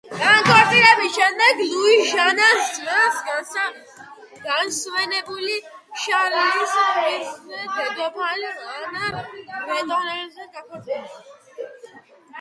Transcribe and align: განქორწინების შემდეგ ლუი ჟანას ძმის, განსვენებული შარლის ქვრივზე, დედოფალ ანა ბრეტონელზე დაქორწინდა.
განქორწინების 0.19 1.11
შემდეგ 1.17 1.59
ლუი 1.71 1.97
ჟანას 2.11 2.69
ძმის, 2.77 3.19
განსვენებული 4.47 5.59
შარლის 6.05 6.73
ქვრივზე, 6.77 7.65
დედოფალ 7.79 8.47
ანა 8.53 9.13
ბრეტონელზე 9.35 10.49
დაქორწინდა. 10.57 11.69